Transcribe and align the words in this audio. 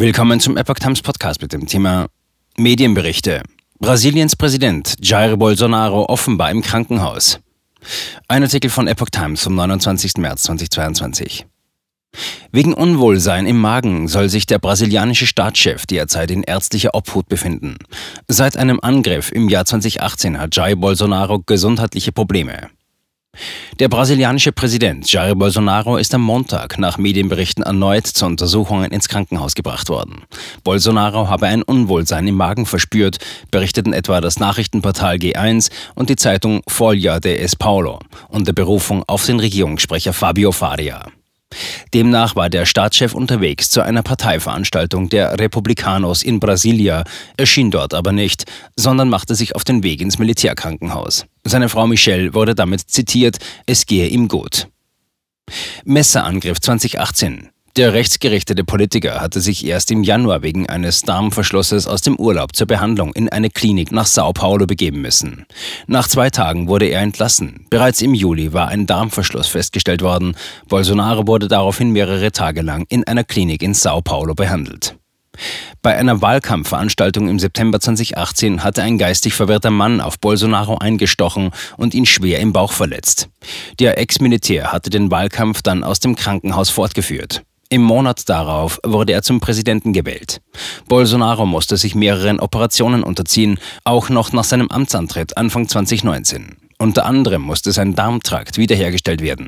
Willkommen 0.00 0.38
zum 0.38 0.56
Epoch 0.56 0.76
Times 0.76 1.02
Podcast 1.02 1.42
mit 1.42 1.52
dem 1.52 1.66
Thema 1.66 2.06
Medienberichte. 2.56 3.42
Brasiliens 3.80 4.36
Präsident 4.36 4.94
Jair 5.00 5.36
Bolsonaro 5.36 6.04
offenbar 6.04 6.52
im 6.52 6.62
Krankenhaus. 6.62 7.40
Ein 8.28 8.44
Artikel 8.44 8.70
von 8.70 8.86
Epoch 8.86 9.10
Times 9.10 9.42
vom 9.42 9.56
29. 9.56 10.18
März 10.18 10.44
2022. 10.44 11.46
Wegen 12.52 12.74
Unwohlsein 12.74 13.46
im 13.46 13.60
Magen 13.60 14.06
soll 14.06 14.28
sich 14.28 14.46
der 14.46 14.60
brasilianische 14.60 15.26
Staatschef 15.26 15.84
derzeit 15.84 16.30
in 16.30 16.44
ärztlicher 16.44 16.94
Obhut 16.94 17.28
befinden. 17.28 17.76
Seit 18.28 18.56
einem 18.56 18.78
Angriff 18.80 19.32
im 19.32 19.48
Jahr 19.48 19.64
2018 19.64 20.38
hat 20.38 20.54
Jair 20.54 20.76
Bolsonaro 20.76 21.40
gesundheitliche 21.40 22.12
Probleme. 22.12 22.70
Der 23.78 23.88
brasilianische 23.88 24.52
Präsident 24.52 25.10
Jair 25.10 25.34
Bolsonaro 25.34 25.96
ist 25.96 26.14
am 26.14 26.22
Montag 26.22 26.78
nach 26.78 26.98
Medienberichten 26.98 27.62
erneut 27.62 28.06
zu 28.06 28.26
Untersuchungen 28.26 28.90
ins 28.90 29.08
Krankenhaus 29.08 29.54
gebracht 29.54 29.88
worden. 29.88 30.22
Bolsonaro 30.64 31.28
habe 31.28 31.46
ein 31.46 31.62
Unwohlsein 31.62 32.26
im 32.26 32.36
Magen 32.36 32.66
verspürt, 32.66 33.18
berichteten 33.50 33.92
etwa 33.92 34.20
das 34.20 34.38
Nachrichtenportal 34.38 35.16
G1 35.16 35.70
und 35.94 36.10
die 36.10 36.16
Zeitung 36.16 36.62
Folha 36.68 37.20
de 37.20 37.36
S. 37.38 37.56
Paulo 37.56 38.00
unter 38.28 38.52
Berufung 38.52 39.04
auf 39.06 39.24
den 39.26 39.40
Regierungssprecher 39.40 40.12
Fabio 40.12 40.52
Faria. 40.52 41.06
Demnach 41.94 42.36
war 42.36 42.50
der 42.50 42.66
Staatschef 42.66 43.14
unterwegs 43.14 43.70
zu 43.70 43.82
einer 43.82 44.02
Parteiveranstaltung 44.02 45.08
der 45.08 45.38
Republikanos 45.38 46.22
in 46.22 46.40
Brasilia, 46.40 47.04
erschien 47.36 47.70
dort 47.70 47.94
aber 47.94 48.12
nicht, 48.12 48.44
sondern 48.76 49.08
machte 49.08 49.34
sich 49.34 49.54
auf 49.54 49.64
den 49.64 49.82
Weg 49.82 50.00
ins 50.00 50.18
Militärkrankenhaus. 50.18 51.26
Seine 51.44 51.68
Frau 51.68 51.86
Michelle 51.86 52.34
wurde 52.34 52.54
damit 52.54 52.90
zitiert, 52.90 53.38
es 53.66 53.86
gehe 53.86 54.08
ihm 54.08 54.28
gut. 54.28 54.68
Messerangriff 55.84 56.60
2018. 56.60 57.50
Der 57.78 57.92
rechtsgerichtete 57.92 58.64
Politiker 58.64 59.20
hatte 59.20 59.40
sich 59.40 59.64
erst 59.64 59.92
im 59.92 60.02
Januar 60.02 60.42
wegen 60.42 60.68
eines 60.68 61.02
Darmverschlusses 61.02 61.86
aus 61.86 62.00
dem 62.00 62.16
Urlaub 62.16 62.56
zur 62.56 62.66
Behandlung 62.66 63.12
in 63.12 63.28
eine 63.28 63.50
Klinik 63.50 63.92
nach 63.92 64.06
Sao 64.06 64.32
Paulo 64.32 64.66
begeben 64.66 65.00
müssen. 65.00 65.46
Nach 65.86 66.08
zwei 66.08 66.28
Tagen 66.28 66.66
wurde 66.66 66.86
er 66.86 67.02
entlassen. 67.02 67.66
Bereits 67.70 68.02
im 68.02 68.14
Juli 68.14 68.52
war 68.52 68.66
ein 68.66 68.86
Darmverschluss 68.86 69.46
festgestellt 69.46 70.02
worden. 70.02 70.34
Bolsonaro 70.68 71.28
wurde 71.28 71.46
daraufhin 71.46 71.92
mehrere 71.92 72.32
Tage 72.32 72.62
lang 72.62 72.84
in 72.88 73.04
einer 73.04 73.22
Klinik 73.22 73.62
in 73.62 73.74
Sao 73.74 74.00
Paulo 74.02 74.34
behandelt. 74.34 74.96
Bei 75.80 75.96
einer 75.96 76.20
Wahlkampfveranstaltung 76.20 77.28
im 77.28 77.38
September 77.38 77.78
2018 77.78 78.64
hatte 78.64 78.82
ein 78.82 78.98
geistig 78.98 79.34
verwirrter 79.34 79.70
Mann 79.70 80.00
auf 80.00 80.18
Bolsonaro 80.18 80.78
eingestochen 80.78 81.52
und 81.76 81.94
ihn 81.94 82.06
schwer 82.06 82.40
im 82.40 82.52
Bauch 82.52 82.72
verletzt. 82.72 83.28
Der 83.78 83.98
Ex-Militär 83.98 84.72
hatte 84.72 84.90
den 84.90 85.12
Wahlkampf 85.12 85.62
dann 85.62 85.84
aus 85.84 86.00
dem 86.00 86.16
Krankenhaus 86.16 86.70
fortgeführt. 86.70 87.44
Im 87.70 87.82
Monat 87.82 88.30
darauf 88.30 88.80
wurde 88.82 89.12
er 89.12 89.22
zum 89.22 89.40
Präsidenten 89.40 89.92
gewählt. 89.92 90.40
Bolsonaro 90.88 91.44
musste 91.44 91.76
sich 91.76 91.94
mehreren 91.94 92.40
Operationen 92.40 93.02
unterziehen, 93.02 93.58
auch 93.84 94.08
noch 94.08 94.32
nach 94.32 94.44
seinem 94.44 94.68
Amtsantritt 94.68 95.36
Anfang 95.36 95.68
2019. 95.68 96.56
Unter 96.78 97.04
anderem 97.04 97.42
musste 97.42 97.72
sein 97.72 97.94
Darmtrakt 97.94 98.56
wiederhergestellt 98.56 99.20
werden. 99.20 99.46